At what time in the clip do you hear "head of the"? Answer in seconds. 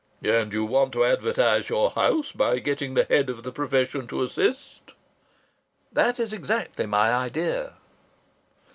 3.03-3.51